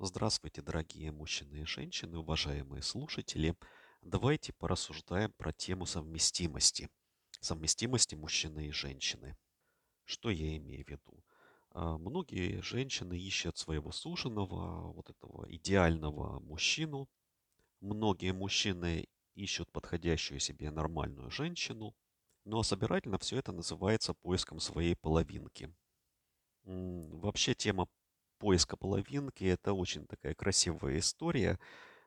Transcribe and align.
Здравствуйте, 0.00 0.62
дорогие 0.62 1.10
мужчины 1.10 1.62
и 1.62 1.64
женщины, 1.64 2.18
уважаемые 2.18 2.82
слушатели. 2.82 3.56
Давайте 4.00 4.52
порассуждаем 4.52 5.32
про 5.32 5.52
тему 5.52 5.86
совместимости. 5.86 6.88
Совместимости 7.40 8.14
мужчины 8.14 8.68
и 8.68 8.70
женщины. 8.70 9.36
Что 10.04 10.30
я 10.30 10.56
имею 10.56 10.84
в 10.84 10.88
виду? 10.88 11.24
А, 11.72 11.98
Многие 11.98 12.62
женщины 12.62 13.18
ищут 13.18 13.58
своего 13.58 13.90
суженого, 13.90 14.92
вот 14.92 15.10
этого 15.10 15.52
идеального 15.52 16.38
мужчину. 16.38 17.08
Многие 17.80 18.32
мужчины 18.32 19.08
ищут 19.34 19.68
подходящую 19.72 20.38
себе 20.38 20.70
нормальную 20.70 21.28
женщину. 21.32 21.92
Ну 22.44 22.60
а 22.60 22.62
собирательно 22.62 23.18
все 23.18 23.38
это 23.38 23.50
называется 23.50 24.14
поиском 24.14 24.60
своей 24.60 24.94
половинки. 24.94 25.74
Вообще 26.62 27.56
тема 27.56 27.88
поиска 28.38 28.76
половинки– 28.76 29.44
это 29.44 29.72
очень 29.72 30.06
такая 30.06 30.34
красивая 30.34 30.98
история. 30.98 31.58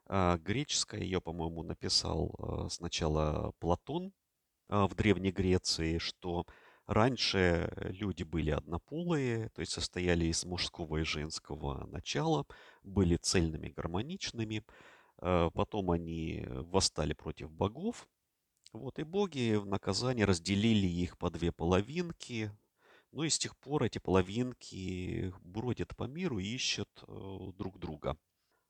А, 0.07 0.37
Греческая 0.37 1.01
ее, 1.01 1.21
по-моему, 1.21 1.63
написал 1.63 2.35
а, 2.37 2.69
сначала 2.69 3.53
Платон 3.59 4.13
а, 4.69 4.87
в 4.87 4.95
Древней 4.95 5.31
Греции, 5.31 5.97
что 5.99 6.45
раньше 6.87 7.71
люди 7.77 8.23
были 8.23 8.51
однополые, 8.51 9.49
то 9.49 9.61
есть 9.61 9.73
состояли 9.73 10.25
из 10.25 10.43
мужского 10.45 10.97
и 10.97 11.03
женского 11.03 11.85
начала, 11.87 12.45
были 12.83 13.17
цельными, 13.17 13.69
гармоничными. 13.69 14.63
Потом 15.17 15.91
они 15.91 16.43
восстали 16.47 17.13
против 17.13 17.51
богов, 17.51 18.07
вот, 18.73 18.97
и 18.99 19.03
боги 19.03 19.55
в 19.55 19.67
наказание 19.67 20.25
разделили 20.25 20.87
их 20.87 21.17
по 21.17 21.29
две 21.29 21.51
половинки, 21.51 22.51
ну 23.11 23.23
и 23.23 23.29
с 23.29 23.37
тех 23.37 23.55
пор 23.57 23.83
эти 23.83 23.99
половинки 23.99 25.33
бродят 25.41 25.95
по 25.95 26.03
миру 26.05 26.39
и 26.39 26.45
ищут 26.45 26.89
э, 27.07 27.51
друг 27.57 27.79
друга. 27.79 28.17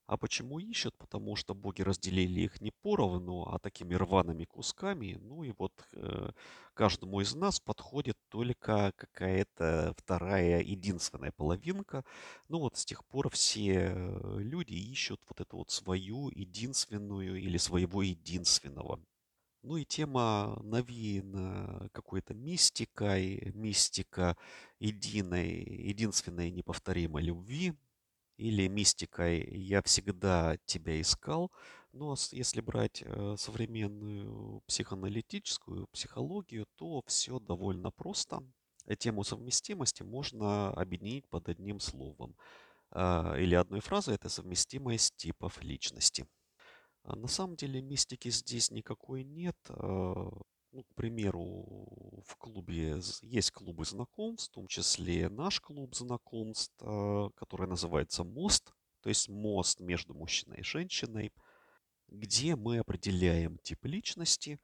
А 0.08 0.18
почему 0.18 0.59
ищут? 0.59 0.98
Потому 0.98 1.38
что 1.38 1.54
боги 1.55 1.84
разделили 1.84 2.41
их 2.41 2.60
не 2.60 2.71
поровну, 2.82 3.43
а 3.43 3.60
такими 3.60 3.93
рваными 3.93 4.43
кусками. 4.43 5.18
Ну 5.21 5.43
и 5.43 5.54
вот 5.57 5.71
э, 5.93 6.32
каждому 6.74 7.21
из 7.21 7.34
нас 7.34 7.62
подходит 7.62 8.18
только 8.27 8.91
какая-то 8.98 9.93
вторая, 9.98 10.62
единственная 10.62 11.32
половинка. 11.32 12.04
Ну 12.49 12.60
вот 12.60 12.76
с 12.76 12.85
тех 12.85 13.05
пор 13.05 13.29
все 13.29 13.94
э, 13.96 14.40
люди 14.40 14.73
ищут 14.73 15.21
вот 15.29 15.40
эту 15.40 15.57
вот 15.57 15.71
свою 15.71 16.29
единственную 16.29 17.38
или 17.40 17.57
своего 17.57 18.01
единственного. 18.01 18.99
Ну 19.63 19.77
и 19.77 19.85
тема 19.85 20.59
навеяна 20.63 21.90
какой-то 21.93 22.34
мистикой, 22.34 23.51
мистика 23.54 24.35
единой, 24.79 25.63
единственной 25.63 26.49
неповторимой 26.51 27.21
любви 27.23 27.73
или 28.37 28.67
мистикой 28.67 29.43
«я 29.57 29.82
всегда 29.84 30.57
тебя 30.65 30.99
искал». 31.01 31.51
Но 31.93 32.15
с- 32.15 32.34
если 32.34 32.62
брать 32.62 33.04
э, 33.05 33.35
современную 33.37 34.62
психоаналитическую 34.67 35.87
психологию, 35.91 36.65
то 36.77 37.04
все 37.05 37.39
довольно 37.39 37.91
просто. 37.91 38.43
Э, 38.87 38.95
Тему 38.95 39.23
совместимости 39.23 40.04
можно 40.04 40.70
объединить 40.71 41.27
под 41.29 41.49
одним 41.49 41.79
словом 41.79 42.35
а, 42.91 43.35
или 43.37 43.55
одной 43.55 43.82
фразой. 43.82 44.15
Это 44.15 44.29
совместимость 44.29 45.15
типов 45.17 45.62
личности. 45.63 46.27
А 47.04 47.16
на 47.16 47.27
самом 47.27 47.55
деле 47.55 47.82
мистики 47.82 48.30
здесь 48.30 48.71
никакой 48.71 49.24
нет. 49.24 49.57
А, 49.70 50.30
Ну, 50.74 50.84
к 50.84 50.96
примеру, 50.96 52.21
в 52.26 52.35
клубе 52.38 53.02
есть 53.21 53.52
клубы 53.52 53.84
знакомств, 53.85 54.49
в 54.52 54.54
том 54.54 54.68
числе 54.68 55.27
наш 55.29 55.60
клуб 55.60 55.94
знакомств, 55.96 56.74
а, 56.82 57.29
который 57.35 57.68
называется 57.68 58.24
«Мост», 58.24 58.74
то 59.02 59.10
есть 59.10 59.27
мост 59.29 59.79
между 59.82 60.13
мужчиной 60.13 60.60
и 60.60 60.63
женщиной, 60.63 61.34
где 62.07 62.55
мы 62.55 62.79
определяем 62.79 63.57
тип 63.60 63.85
личности 63.85 64.59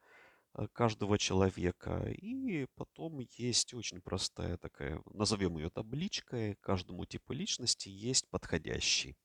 каждого 0.72 1.18
человека. 1.18 2.08
И 2.10 2.66
потом 2.76 3.20
есть 3.36 3.74
очень 3.74 4.00
простая 4.00 4.56
такая, 4.58 5.02
назовем 5.14 5.58
ее 5.58 5.70
табличкой, 5.70 6.56
каждому 6.60 7.06
типу 7.06 7.32
личности 7.32 7.88
есть 7.88 8.28
подходящий. 8.30 9.16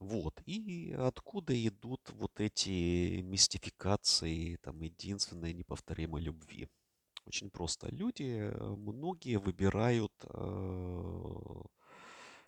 Вот. 0.00 0.42
И 0.46 0.94
откуда 0.98 1.54
идут 1.68 2.00
вот 2.14 2.40
эти 2.40 3.20
мистификации, 3.20 4.56
там, 4.56 4.80
единственной 4.80 5.52
неповторимой 5.52 6.22
любви? 6.22 6.68
Очень 7.26 7.50
просто. 7.50 7.88
Люди, 7.94 8.50
э, 8.50 8.74
многие 8.76 9.38
выбирают 9.38 10.12
э, 10.24 11.62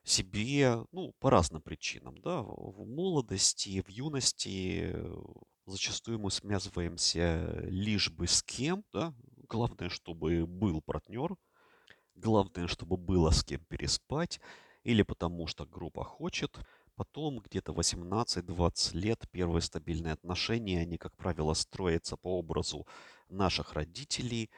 себе, 0.03 0.85
ну, 0.93 1.13
по 1.21 1.29
разным 1.29 1.61
причинам, 1.61 2.19
да, 2.23 2.41
в 2.43 2.87
молодости, 2.87 3.83
в 3.83 3.91
юности 3.91 4.91
э, 4.95 5.23
зачастую 5.67 6.19
мы 6.21 6.31
связываемся 6.31 7.61
лишь 7.65 8.11
бы 8.11 8.27
с 8.27 8.43
кем, 8.43 8.83
да, 8.95 9.15
главное, 9.49 9.91
чтобы 9.91 10.47
был 10.47 10.81
партнер, 10.81 11.37
главное, 12.15 12.67
чтобы 12.67 12.97
было 12.97 13.31
с 13.31 13.45
кем 13.45 13.63
переспать, 13.67 14.41
или 14.85 15.03
потому 15.03 15.47
что 15.47 15.67
группа 15.67 16.03
хочет, 16.03 16.59
Потом 16.97 17.41
где-то 17.41 17.73
18-20 17.73 18.97
лет 18.97 19.25
первые 19.31 19.63
стабильные 19.63 20.13
отношения, 20.13 20.81
они, 20.81 20.99
как 20.99 21.17
правило, 21.17 21.55
строятся 21.55 22.17
по 22.17 22.39
образу 22.39 22.87
наших 23.29 23.73
родителей. 23.73 24.51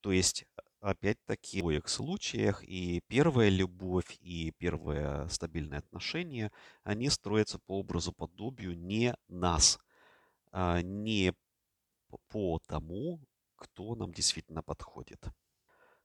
То 0.00 0.10
есть, 0.12 0.46
опять-таки, 0.80 1.60
в 1.60 1.64
обоих 1.64 1.88
случаях 1.88 2.64
и 2.64 3.02
первая 3.08 3.50
любовь, 3.50 4.16
и 4.20 4.52
первые 4.58 5.28
стабильные 5.28 5.78
отношения, 5.78 6.50
они 6.82 7.10
строятся 7.10 7.58
по 7.58 7.78
образу 7.78 8.12
подобию 8.12 8.76
не 8.76 9.14
нас, 9.28 9.78
а 10.50 10.80
не 10.82 11.34
по 12.28 12.58
тому, 12.66 13.20
кто 13.56 13.94
нам 13.94 14.12
действительно 14.12 14.62
подходит. 14.62 15.24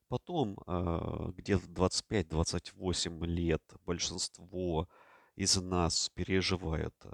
Потом, 0.10 0.58
а, 0.66 1.32
где 1.32 1.58
в 1.58 1.68
25-28 1.70 3.26
лет 3.26 3.62
большинство 3.86 4.88
из 5.38 5.56
нас 5.62 6.10
переживают 6.16 6.96
э, 7.06 7.10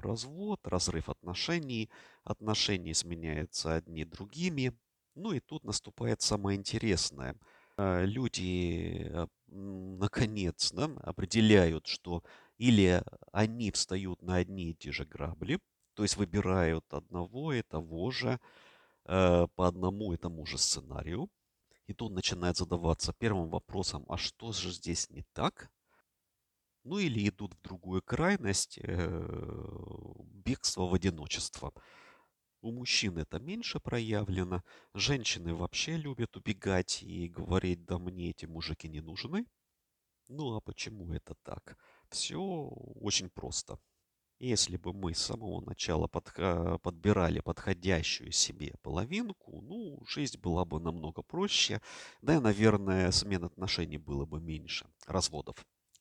развод, 0.00 0.60
разрыв 0.64 1.08
отношений, 1.10 1.90
отношения 2.24 2.94
сменяются 2.94 3.76
одни 3.76 4.04
другими. 4.04 4.72
Ну 5.14 5.32
и 5.32 5.40
тут 5.40 5.64
наступает 5.64 6.22
самое 6.22 6.58
интересное. 6.58 7.36
А, 7.76 8.04
Люди, 8.04 9.10
м, 9.50 9.98
наконец, 9.98 10.72
да, 10.72 10.86
определяют, 11.02 11.86
что 11.86 12.22
или 12.58 13.02
они 13.32 13.70
встают 13.70 14.22
на 14.22 14.36
одни 14.36 14.70
и 14.70 14.74
те 14.74 14.92
же 14.92 15.04
грабли, 15.04 15.60
то 15.94 16.02
есть 16.02 16.16
выбирают 16.16 16.84
одного 16.92 17.52
и 17.52 17.62
того 17.62 18.10
же 18.10 18.40
э, 19.06 19.46
по 19.54 19.66
одному 19.68 20.12
и 20.12 20.16
тому 20.16 20.46
же 20.46 20.58
сценарию, 20.58 21.28
и 21.88 21.94
тут 21.94 22.12
начинает 22.12 22.56
задаваться 22.56 23.14
первым 23.14 23.50
вопросом, 23.50 24.04
а 24.08 24.16
что 24.18 24.52
же 24.52 24.72
здесь 24.72 25.10
не 25.10 25.24
так? 25.34 25.70
Ну 26.86 26.98
или 26.98 27.28
идут 27.28 27.54
в 27.54 27.62
другую 27.62 28.00
крайность, 28.00 28.78
э, 28.80 28.94
бегство 30.32 30.86
в 30.86 30.94
одиночество. 30.94 31.72
У 32.62 32.72
мужчин 32.72 33.18
это 33.18 33.40
меньше 33.40 33.80
проявлено. 33.80 34.62
Женщины 34.94 35.54
вообще 35.54 35.96
любят 35.96 36.36
убегать 36.36 37.02
и 37.02 37.28
говорить, 37.28 37.84
да 37.86 37.98
мне 37.98 38.30
эти 38.30 38.46
мужики 38.46 38.88
не 38.88 39.00
нужны. 39.00 39.46
Ну 40.28 40.56
а 40.56 40.60
почему 40.62 41.12
это 41.12 41.34
так? 41.44 41.76
Все 42.10 42.38
очень 42.40 43.30
просто. 43.30 43.78
Если 44.40 44.76
бы 44.78 44.92
мы 44.94 45.14
с 45.14 45.18
самого 45.18 45.60
начала 45.62 46.08
подха- 46.08 46.78
подбирали 46.80 47.40
подходящую 47.40 48.32
себе 48.32 48.74
половинку, 48.82 49.62
ну, 49.62 50.00
жизнь 50.06 50.38
была 50.40 50.64
бы 50.64 50.80
намного 50.80 51.22
проще, 51.22 51.82
да 52.22 52.36
и, 52.36 52.40
наверное, 52.40 53.10
смен 53.12 53.44
отношений 53.44 53.98
было 53.98 54.26
бы 54.26 54.40
меньше, 54.40 54.86
разводов. 55.06 55.56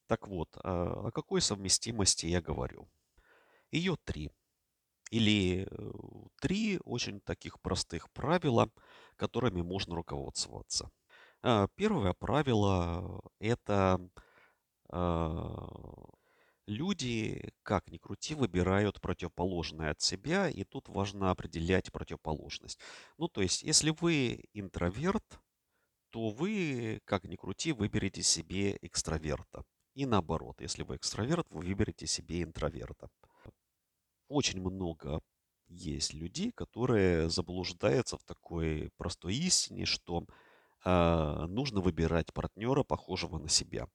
Так 0.08 0.28
вот, 0.28 0.50
а, 0.64 1.08
о 1.08 1.12
какой 1.12 1.42
совместимости 1.42 2.26
я 2.28 2.42
говорю? 2.42 2.88
Ее 3.72 3.98
три. 4.04 4.31
Или 5.12 5.68
э, 5.69 5.92
три 6.42 6.80
очень 6.84 7.22
таких 7.22 7.60
простых 7.62 8.10
правила, 8.12 8.69
которыми 9.18 9.62
можно 9.62 9.96
руководствоваться. 9.96 10.92
А, 11.44 11.68
Первое 11.75 12.13
правило– 12.13 13.22
это 13.40 14.00
Люди, 16.68 17.51
как 17.62 17.92
ни 17.92 17.98
крути, 17.98 18.34
выбирают 18.34 19.00
противоположное 19.00 19.92
от 19.92 20.01
себя, 20.01 20.50
и 20.50 20.63
тут 20.63 20.90
важно 20.90 21.30
определять 21.30 21.92
противоположность. 21.92 22.80
Ну, 23.18 23.28
то 23.28 23.42
есть, 23.42 23.62
если 23.62 23.92
вы 23.92 24.46
интроверт, 24.54 25.40
то 26.10 26.30
вы, 26.31 27.01
как 27.06 27.25
ни 27.25 27.36
крути, 27.36 27.72
выберете 27.72 28.24
себе 28.24 28.80
экстраверта. 28.81 29.63
И 29.95 30.06
наоборот, 30.06 30.62
если 30.62 30.83
вы 30.83 30.97
экстраверт, 30.97 31.47
вы 31.50 31.62
выберете 31.62 32.06
себе 32.06 32.44
интроверта. 32.44 33.09
Очень 34.27 34.62
много 34.62 35.21
есть 35.68 36.13
людей, 36.13 36.51
которые 36.51 37.30
заблуждаются 37.30 38.18
в 38.18 38.24
такой 38.24 38.92
простой 38.97 39.36
истине, 39.36 39.86
что 39.86 40.25
а, 40.83 41.47
нужно 41.47 41.81
выбирать 41.81 42.33
партнера, 42.33 42.83
похожего 42.83 43.38
на 43.39 43.50
себя. 43.50 43.88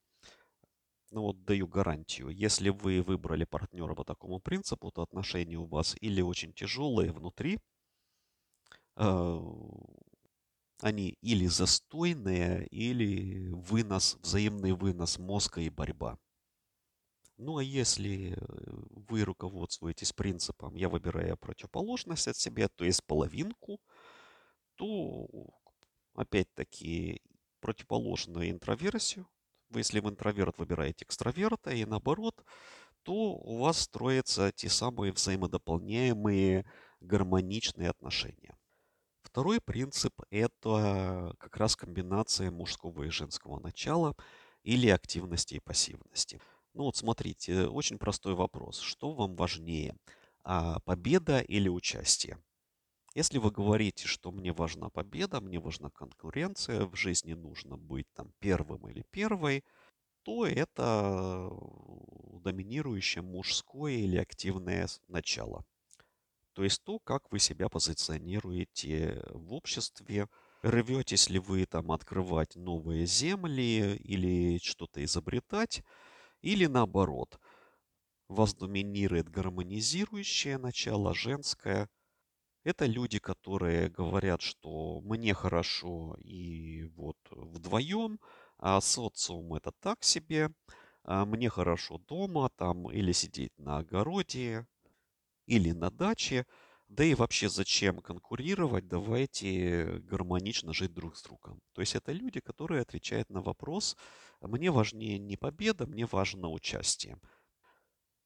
ну 1.11 1.21
вот 1.21 1.43
даю 1.45 1.67
гарантию, 1.67 2.29
если 2.29 2.69
вы 2.69 3.01
выбрали 3.01 3.43
партнера 3.45 3.93
по 3.95 4.03
такому 4.03 4.39
принципу, 4.39 4.91
то 4.91 5.01
отношения 5.03 5.57
у 5.57 5.65
вас 5.65 5.95
или 6.01 6.21
очень 6.21 6.53
тяжелые 6.53 7.11
внутри, 7.11 7.59
э, 8.95 9.39
они 10.81 11.15
или 11.21 11.45
застойные, 11.45 12.67
или 12.67 13.49
вынос, 13.49 14.17
взаимный 14.21 14.73
вынос 14.73 15.19
мозга 15.19 15.61
и 15.61 15.69
борьба. 15.69 16.17
Ну 17.37 17.57
а 17.57 17.63
если 17.63 18.37
вы 18.91 19.23
руководствуетесь 19.23 20.13
принципом 20.13 20.75
«я 20.75 20.89
выбираю 20.89 21.37
противоположность 21.37 22.27
от 22.27 22.37
себя», 22.37 22.67
то 22.67 22.85
есть 22.85 23.03
половинку, 23.05 23.79
то 24.75 25.27
опять-таки 26.13 27.21
противоположную 27.59 28.51
интроверсию, 28.51 29.27
вы 29.69 29.79
если 29.79 29.99
в 29.99 30.09
интроверт 30.09 30.57
выбираете 30.57 31.05
экстраверта 31.05 31.71
и 31.71 31.85
наоборот, 31.85 32.43
то 33.03 33.13
у 33.13 33.57
вас 33.57 33.79
строятся 33.79 34.51
те 34.51 34.69
самые 34.69 35.11
взаимодополняемые 35.11 36.65
гармоничные 36.99 37.89
отношения. 37.89 38.55
Второй 39.31 39.61
принцип– 39.61 40.13
это 40.29 41.33
как 41.39 41.55
раз 41.55 41.75
комбинация 41.77 42.51
мужского 42.51 43.03
и 43.03 43.09
женского 43.09 43.59
начала 43.59 44.13
или 44.63 44.89
активности 44.89 45.55
и 45.55 45.59
пассивности. 45.59 46.41
Ну 46.73 46.83
вот 46.83 46.97
смотрите, 46.97 47.67
очень 47.67 47.97
простой 47.97 48.33
вопрос. 48.35 48.79
Что 48.79 49.13
вам 49.13 49.35
важнее, 49.37 49.95
а, 50.43 50.79
победа 50.81 51.39
или 51.39 51.69
участие? 51.69 52.39
Если 53.15 53.39
вы 53.39 53.51
говорите, 53.51 54.07
что 54.07 54.31
мне 54.31 54.53
важна 54.53 54.89
победа, 54.89 55.41
мне 55.41 55.59
важна 55.59 55.89
конкуренция, 55.91 56.85
в 56.85 56.95
жизни 56.95 57.33
нужно 57.33 57.77
быть 57.77 58.07
там 58.13 58.33
первым 58.39 58.89
или 58.89 59.03
первой, 59.11 59.63
то 60.23 60.45
это 60.47 61.51
доминирующее 62.43 63.23
мужское 63.23 63.93
или 63.93 64.17
активное 64.17 64.87
начало. 65.07 65.65
То 66.53 66.63
есть 66.63 66.83
то, 66.83 66.99
как 66.99 67.31
вы 67.31 67.39
себя 67.39 67.69
позиционируете 67.69 69.23
в 69.29 69.53
обществе, 69.53 70.27
рветесь 70.61 71.29
ли 71.29 71.39
вы 71.39 71.65
там 71.65 71.91
открывать 71.91 72.55
новые 72.55 73.05
земли 73.05 73.95
или 73.97 74.59
что-то 74.59 75.03
изобретать, 75.03 75.83
или 76.41 76.65
наоборот, 76.65 77.39
вас 78.27 78.53
доминирует 78.55 79.29
гармонизирующее 79.29 80.57
начало, 80.57 81.13
женское. 81.13 81.89
Это 82.63 82.85
люди, 82.85 83.19
которые 83.19 83.89
говорят, 83.89 84.41
что 84.41 85.01
мне 85.01 85.33
хорошо 85.33 86.15
и 86.19 86.83
вот 86.95 87.17
вдвоем, 87.31 88.19
а 88.57 88.79
социум 88.81 89.53
это 89.55 89.71
так 89.79 90.03
себе, 90.03 90.51
а 91.03 91.25
мне 91.25 91.49
хорошо 91.49 91.97
дома 91.97 92.49
там 92.55 92.91
или 92.91 93.11
сидеть 93.11 93.57
на 93.57 93.79
огороде, 93.79 94.67
или 95.45 95.71
на 95.71 95.89
даче. 95.91 96.45
Да 96.87 97.03
и 97.05 97.13
вообще 97.15 97.49
зачем 97.49 97.99
конкурировать, 98.01 98.87
давайте 98.87 99.99
гармонично 100.03 100.73
жить 100.73 100.93
друг 100.93 101.15
с 101.15 101.23
другом. 101.23 101.61
То 101.73 101.81
есть 101.81 101.95
это 101.95 102.11
люди, 102.11 102.41
которые 102.41 102.81
отвечают 102.81 103.29
на 103.29 103.41
вопрос, 103.41 103.95
мне 104.41 104.71
важнее 104.71 105.17
не 105.17 105.37
победа, 105.37 105.85
мне 105.87 106.05
важно 106.05 106.49
участие. 106.49 107.17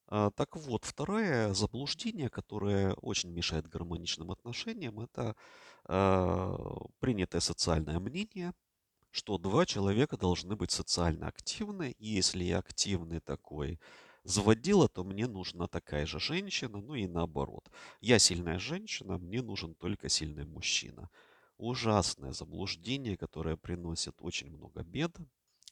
А, 0.08 0.30
так 0.32 0.56
вот, 0.56 0.86
второе 0.86 1.54
заблуждение, 1.54 2.30
которое 2.30 2.94
очень 2.94 3.32
мешает 3.32 3.68
гармоничным 3.68 4.32
отношениям, 4.32 5.00
это 5.00 5.36
э, 5.88 6.58
принятое 7.00 7.42
социальное 7.42 8.00
мнение, 8.00 8.54
что 9.12 9.38
два 9.38 9.66
человека 9.66 10.18
должны 10.18 10.56
быть 10.56 10.72
социально 10.72 11.28
активны, 11.28 11.92
и 12.00 12.08
если 12.08 12.44
я 12.44 12.60
активный 12.60 13.20
такой 13.20 13.80
заводила, 14.26 14.90
то 14.90 15.04
мне 15.04 15.28
нужна 15.28 15.68
такая 15.68 16.06
же 16.06 16.20
женщина, 16.20 16.82
ну 16.82 16.96
и 16.96 17.08
наоборот. 17.08 17.70
Я 18.02 18.20
сильная 18.20 18.60
женщина, 18.60 19.18
мне 19.18 19.42
нужен 19.42 19.76
только 19.76 20.10
сильный 20.10 20.46
мужчина. 20.46 21.10
Ужасное 21.58 22.34
заблуждение, 22.34 23.16
которое 23.16 23.56
приносит 23.56 24.16
очень 24.20 24.50
много 24.50 24.84
бед, 24.84 25.16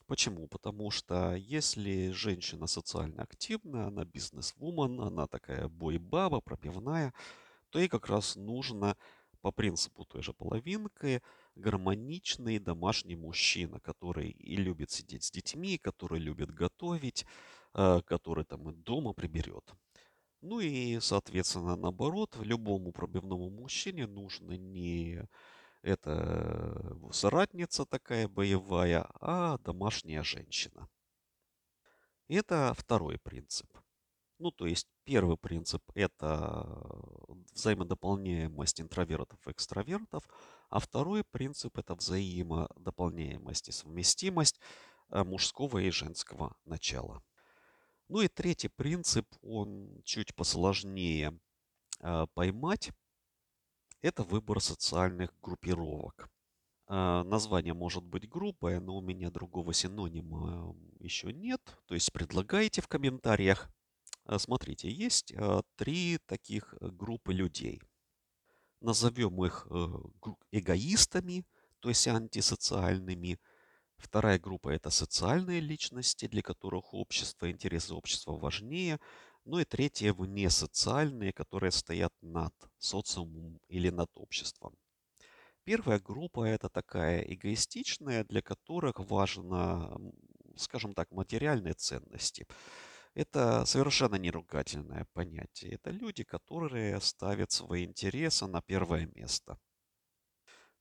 Почему? 0.05 0.47
Потому 0.47 0.91
что 0.91 1.33
если 1.33 2.11
женщина 2.11 2.67
социально 2.67 3.23
активная, 3.23 3.87
она 3.87 4.03
бизнес-вумен, 4.03 4.99
она 4.99 5.27
такая 5.27 5.69
бой-баба, 5.69 6.41
пробивная, 6.41 7.13
то 7.69 7.79
ей 7.79 7.87
как 7.87 8.09
раз 8.09 8.35
нужно 8.35 8.97
по 9.41 9.51
принципу 9.51 10.05
той 10.05 10.21
же 10.21 10.33
половинки 10.33 11.21
гармоничный 11.55 12.59
домашний 12.59 13.15
мужчина, 13.15 13.79
который 13.79 14.29
и 14.29 14.55
любит 14.55 14.91
сидеть 14.91 15.23
с 15.23 15.31
детьми, 15.31 15.77
который 15.77 16.19
любит 16.19 16.51
готовить, 16.51 17.25
который 17.73 18.45
там 18.45 18.69
и 18.69 18.73
дома 18.73 19.13
приберет. 19.13 19.73
Ну 20.41 20.59
и, 20.59 20.99
соответственно, 20.99 21.75
наоборот, 21.75 22.35
любому 22.41 22.91
пробивному 22.91 23.49
мужчине 23.49 24.07
нужно 24.07 24.57
не 24.57 25.27
это 25.83 26.97
соратница 27.11 27.85
такая 27.85 28.27
боевая, 28.27 29.05
а 29.19 29.57
домашняя 29.59 30.23
женщина. 30.23 30.87
Это 32.29 32.73
второй 32.75 33.19
принцип. 33.19 33.67
Ну, 34.39 34.51
то 34.51 34.65
есть 34.65 34.87
первый 35.03 35.37
принцип– 35.37 35.83
это 35.93 36.67
взаимодополняемость 37.53 38.81
интровертов 38.81 39.39
и 39.47 39.51
экстравертов, 39.51 40.27
а 40.69 40.79
второй 40.79 41.23
принцип– 41.23 41.77
это 41.77 41.95
взаимодополняемость 41.95 43.69
и 43.69 43.71
совместимость 43.71 44.59
э, 45.09 45.23
мужского 45.23 45.77
и 45.77 45.91
женского 45.91 46.55
начала. 46.65 47.21
Ну 48.09 48.21
и 48.21 48.27
третий 48.27 48.69
принцип, 48.69 49.27
он 49.41 50.01
чуть 50.03 50.35
посложнее 50.35 51.39
э, 51.99 52.27
поймать, 52.33 52.91
это 54.01 54.23
выбор 54.23 54.59
социальных 54.59 55.33
группировок. 55.41 56.29
А, 56.87 57.23
название 57.23 57.73
может 57.73 58.03
быть 58.03 58.27
грубое, 58.27 58.79
но 58.79 58.97
у 58.97 59.01
меня 59.01 59.31
другого 59.31 59.73
синонима 59.73 60.75
еще 60.99 61.31
нет. 61.31 61.61
То 61.87 61.93
есть 61.95 62.11
предлагайте 62.11 62.81
в 62.81 62.87
комментариях. 62.87 63.69
А, 64.25 64.39
смотрите, 64.39 64.91
есть 64.91 65.33
а, 65.35 65.63
три 65.75 66.19
таких 66.25 66.75
группы 66.81 67.33
людей. 67.33 67.81
Назовем 68.81 69.43
их 69.45 69.65
э, 69.69 69.87
эгоистами, 70.51 71.45
то 71.79 71.87
есть 71.87 72.05
антисоциальными. 72.05 73.39
Вторая 74.03 74.37
группа– 74.37 74.69
это 74.69 74.89
социальные 74.89 75.61
личности, 75.61 76.27
для 76.27 76.41
которых 76.41 76.93
общество, 76.93 77.49
интересы 77.49 77.93
общества 77.93 78.33
важнее. 78.33 78.99
Ну 79.45 79.59
и 79.59 79.65
третье– 79.65 80.13
вне 80.13 80.49
социальные, 80.49 81.31
которые 81.31 81.71
стоят 81.71 82.13
над 82.21 82.53
социумом 82.77 83.59
или 83.69 83.89
над 83.89 84.09
обществом. 84.15 84.75
Первая 85.63 85.99
группа– 85.99 86.43
это 86.45 86.69
такая 86.69 87.21
эгоистичная, 87.21 88.25
для 88.25 88.41
которых 88.41 88.99
важно, 88.99 89.97
скажем 90.57 90.93
так, 90.93 91.09
материальные 91.11 91.73
ценности. 91.73 92.45
Это 93.15 93.65
совершенно 93.65 94.15
не 94.15 94.31
ругательное 94.31 95.07
понятие. 95.13 95.75
Это 95.75 95.91
люди, 95.91 96.25
которые 96.25 96.99
ставят 96.99 97.51
свои 97.51 97.85
интересы 97.85 98.47
на 98.47 98.61
первое 98.61 99.07
место. 99.15 99.57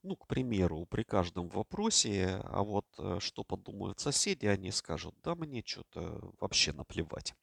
Ну, 0.02 0.16
к 0.16 0.26
примеру, 0.26 0.84
при 0.86 1.04
каждом 1.04 1.48
вопросе, 1.48 2.40
а 2.44 2.62
вот 2.62 2.86
э, 2.98 3.18
что 3.20 3.44
подумают 3.44 4.00
соседи, 4.00 4.46
они 4.46 4.70
скажут, 4.72 5.14
да 5.22 5.34
мне 5.36 5.62
что-то 5.64 6.32
вообще 6.40 6.72
наплевать. 6.72 7.34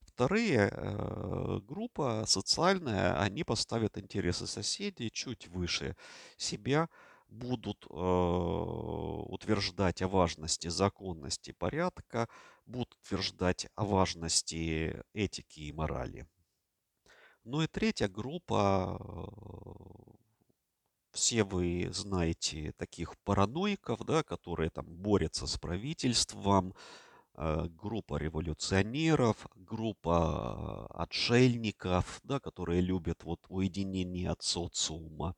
Вторые, 0.00 0.68
э, 0.70 1.58
группа 1.62 2.24
социальная, 2.26 3.18
они 3.20 3.42
поставят 3.44 3.98
интересы 3.98 4.46
соседей 4.46 5.10
чуть 5.10 5.48
выше 5.48 5.96
себя, 6.36 6.88
будут 7.28 7.86
э, 7.90 7.94
утверждать 7.94 10.02
о 10.02 10.08
важности 10.08 10.68
законности 10.68 11.52
порядка, 11.52 12.28
будут 12.66 12.94
утверждать 13.02 13.66
о 13.74 13.84
важности 13.84 15.02
этики 15.14 15.60
и 15.60 15.72
морали. 15.72 16.28
Ну 17.44 17.62
и 17.62 17.66
третья 17.66 18.08
группа, 18.08 18.98
все 21.24 21.42
вы 21.42 21.88
знаете 21.90 22.72
таких 22.76 23.16
параноиков, 23.24 24.04
да, 24.04 24.22
которые 24.22 24.68
там 24.70 24.84
борются 24.86 25.46
с 25.46 25.56
правительством, 25.58 26.74
Э, 27.36 27.66
группа 27.68 28.16
революционеров, 28.16 29.48
группа 29.56 30.88
э, 30.90 31.02
отшельников, 31.02 32.20
да, 32.22 32.38
которые 32.38 32.80
любят 32.80 33.24
вот 33.24 33.40
уединение 33.48 34.30
от 34.30 34.42
социума. 34.42 35.34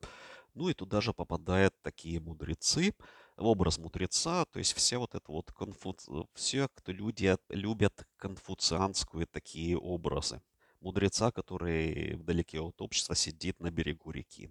Ну 0.54 0.68
и 0.68 0.74
туда 0.74 1.00
же 1.00 1.14
попадают 1.14 1.74
такие 1.82 2.20
мудрецы, 2.20 2.92
образ 3.38 3.78
мудреца, 3.78 4.44
то 4.44 4.58
есть 4.58 4.74
все 4.74 4.98
вот 4.98 5.14
это 5.14 5.32
вот 5.32 5.52
конфу... 5.52 5.96
все, 6.34 6.68
кто 6.74 6.92
люди 6.92 7.34
любят 7.48 8.06
конфуцианскую 8.18 9.26
такие 9.26 9.78
образы. 9.78 10.42
Мудреца, 10.80 11.32
который 11.32 12.16
вдалеке 12.16 12.60
от 12.60 12.80
общества 12.82 13.14
сидит 13.14 13.58
на 13.60 13.70
берегу 13.70 14.10
реки. 14.10 14.50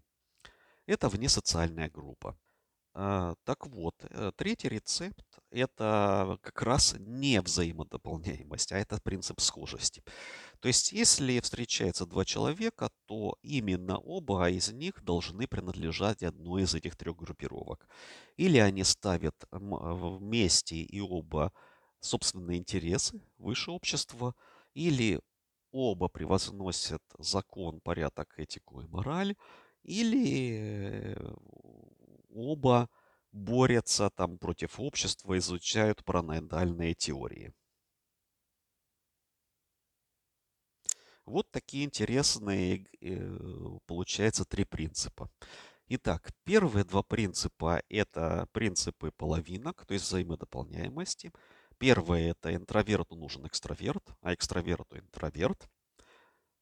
Это 0.88 1.10
внесоциальная 1.10 1.90
группа. 1.90 2.38
А, 2.94 3.36
так 3.44 3.68
вот, 3.68 3.96
э, 4.02 4.32
третий 4.38 4.70
рецепт– 4.70 5.40
это 5.52 6.38
как 6.42 6.62
раз 6.62 6.96
не 7.00 7.42
взаимодополняемость, 7.42 8.72
а 8.72 8.78
это 8.78 9.00
принцип 9.04 9.42
схожести. 9.42 10.04
То 10.62 10.70
есть, 10.70 10.94
если 10.94 11.40
встречаются 11.42 12.06
два 12.06 12.26
человека, 12.26 12.90
то 13.06 13.38
именно 13.42 13.98
оба 14.00 14.50
из 14.50 14.72
них 14.72 15.04
должны 15.04 15.48
принадлежать 15.48 16.24
одной 16.24 16.64
из 16.64 16.76
этих 16.76 16.96
трех 16.96 17.18
группировок. 17.18 17.88
Или 18.38 18.60
они 18.60 18.84
ставят 18.84 19.36
вместе 19.52 20.78
и 20.78 21.02
оба 21.02 21.52
собственные 22.00 22.60
интересы 22.60 23.22
выше 23.38 23.72
общества, 23.72 24.36
или 24.74 25.20
оба 25.72 26.08
превозносят 26.08 27.02
закон, 27.20 27.82
порядок, 27.82 28.34
этику 28.40 28.82
и 28.82 28.88
мораль, 28.88 29.36
или 29.86 31.14
э, 31.14 31.34
оба 32.30 32.90
борются 33.32 34.10
там 34.10 34.38
против 34.38 34.80
общества, 34.80 35.38
изучают 35.38 36.04
параноидальные 36.04 36.96
теории. 36.96 37.54
Вот 41.26 41.50
такие 41.52 41.86
интересные, 41.86 42.86
э, 43.02 43.78
получается, 43.88 44.46
три 44.46 44.64
принципа. 44.64 45.30
Итак, 45.88 46.32
первые 46.44 46.84
два 46.84 47.04
принципа– 47.04 47.82
это 47.90 48.48
принципы 48.52 49.12
половинок, 49.12 49.86
то 49.86 49.94
есть 49.94 50.06
взаимодополняемости. 50.06 51.32
Первое– 51.78 52.32
это 52.32 52.56
интроверту 52.56 53.16
нужен 53.16 53.46
экстраверт, 53.46 54.04
а 54.22 54.34
экстраверту 54.34 54.98
интроверт. 54.98 55.70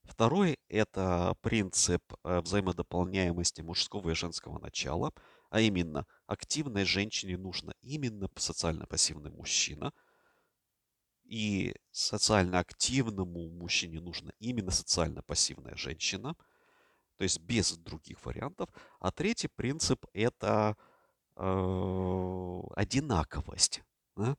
Второй– 0.04 0.60
это 0.70 1.36
принцип 1.42 2.02
э, 2.24 2.42
взаимодополняемости 2.42 3.62
мужского 3.62 4.10
и 4.12 4.16
женского 4.16 4.60
начала, 4.60 5.14
а 5.50 5.62
именно 5.62 6.06
активной 6.28 6.86
женщине 6.86 7.38
нужно 7.38 7.74
именно 7.82 8.30
социально 8.36 8.86
пассивный 8.86 9.32
мужчина– 9.32 9.94
и 11.26 11.74
социально 11.92 12.60
активному 12.60 13.50
мужчине 13.50 14.00
нужна 14.00 14.32
именно 14.40 14.72
социально 14.72 15.22
пассивная 15.24 15.76
женщина, 15.76 16.36
то 17.18 17.24
есть 17.24 17.40
без 17.40 17.78
других 17.78 18.26
вариантов. 18.26 18.70
А 19.00 19.12
третий 19.12 19.48
принцип– 19.48 20.06
это 20.14 20.76
э, 21.36 22.62
одинаковость. 22.76 23.82
Да? 24.16 24.36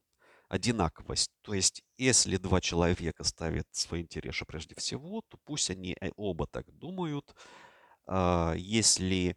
Одинаковость. 0.49 1.31
То 1.43 1.55
есть, 1.55 1.83
если 1.99 2.37
два 2.37 2.61
человека 2.61 3.25
ставят 3.25 3.67
свои 3.73 4.03
интересы 4.03 4.45
прежде 4.45 4.75
всего, 4.75 5.23
то 5.29 5.39
пусть 5.45 5.71
они 5.71 5.97
э, 6.01 6.11
оба 6.17 6.47
так 6.47 6.71
думают. 6.79 7.35
Э, 8.07 8.55
если 8.57 9.37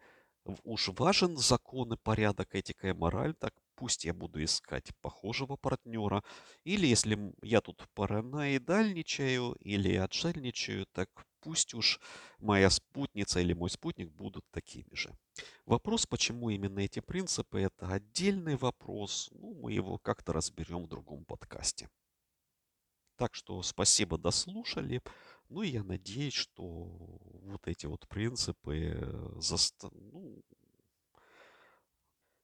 уж 0.64 0.90
важен 0.90 1.38
закон 1.38 1.94
и 1.94 1.98
порядок, 1.98 2.56
этика 2.56 2.90
и 2.90 2.94
мораль, 2.94 3.34
так 3.36 3.54
пусть 3.76 4.06
я 4.06 4.14
буду 4.14 4.44
искать 4.44 4.92
похожего 5.02 5.56
партнера. 5.56 6.24
Или 6.64 6.88
если 6.88 7.34
я 7.42 7.62
тут 7.62 7.86
параноидальничаю 7.94 9.54
или 9.60 9.96
отшельничаю, 9.96 10.86
так 10.94 11.10
пусть 11.48 11.74
уж 11.74 12.02
моя 12.40 12.70
спутница 12.70 13.40
или 13.40 13.54
мой 13.54 13.70
спутник 13.70 14.12
будут 14.12 14.44
такими 14.52 14.94
же. 14.94 15.18
Вопрос, 15.66 16.06
почему 16.06 16.50
именно 16.50 16.80
эти 16.80 17.00
принципы, 17.00 17.62
это 17.62 17.88
отдельный 17.88 18.58
вопрос. 18.58 19.30
Ну, 19.32 19.54
мы 19.54 19.72
его 19.72 19.98
как-то 19.98 20.34
разберем 20.34 20.84
в 20.84 20.90
другом 20.90 21.24
подкасте. 21.24 21.90
Так 23.16 23.34
что 23.34 23.64
спасибо, 23.64 24.18
дослушали. 24.18 25.02
Ну 25.48 25.62
и 25.62 25.70
я 25.70 25.84
надеюсь, 25.86 26.34
что 26.34 26.64
вот 27.44 27.66
эти 27.66 27.86
вот 27.86 28.06
принципы 28.10 28.92
э, 28.96 29.32
заста... 29.40 29.88
ну, 29.94 30.44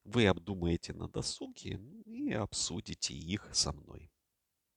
вы 0.04 0.26
обдумаете 0.26 0.94
на 0.94 1.08
досуге 1.08 1.78
и 2.06 2.32
обсудите 2.32 3.12
их 3.12 3.50
со 3.52 3.74
мной. 3.74 4.10